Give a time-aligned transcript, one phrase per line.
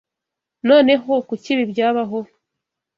[0.67, 2.17] Noneho, kuki ibi byabaho?